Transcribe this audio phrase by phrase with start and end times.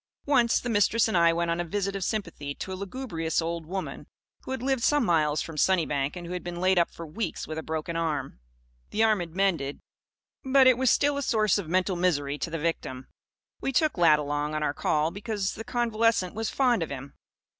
[0.25, 3.67] Once, the Mistress and I went on a visit of sympathy to a lugubrious old
[3.67, 4.07] woman
[4.45, 7.59] who lived some miles from Sunnybank, and who had been laid up for weeks with
[7.59, 8.39] a broken arm.
[8.89, 9.79] The arm had mended.
[10.43, 13.09] But it was still a source of mental misery to the victim.
[13.61, 17.13] We took Lad along, on our call, because the convalescent was fond of him.